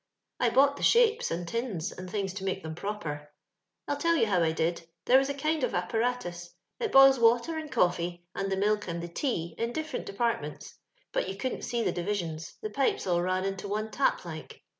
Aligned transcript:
I 0.39 0.49
bought 0.49 0.77
the 0.77 0.81
shapes, 0.81 1.29
and 1.29 1.47
tins, 1.47 1.91
and 1.91 2.09
things 2.09 2.33
to 2.33 2.43
make 2.43 2.63
them 2.63 2.73
proper. 2.73 3.09
*^ 3.29 3.29
I'll 3.87 3.97
tell 3.97 4.15
you 4.15 4.25
how 4.25 4.41
I 4.41 4.51
did— 4.51 4.81
there 5.05 5.19
was 5.19 5.29
a 5.29 5.33
kind 5.35 5.63
of 5.63 5.75
apparatus; 5.75 6.55
it 6.79 6.91
boils 6.91 7.19
water 7.19 7.55
and 7.55 7.71
coflEee, 7.71 8.23
and 8.33 8.51
the 8.51 8.57
milk 8.57 8.87
and 8.87 8.99
the 9.03 9.07
tea, 9.07 9.53
in 9.59 9.71
different 9.73 10.07
departments; 10.07 10.75
but 11.13 11.29
you 11.29 11.35
couldn't 11.37 11.61
see 11.61 11.83
tlie 11.83 11.93
divisions— 11.93 12.55
the 12.63 12.71
pipes 12.71 13.05
all 13.05 13.21
ran 13.21 13.45
into 13.45 13.67
one 13.67 13.91
tap, 13.91 14.25
like. 14.25 14.63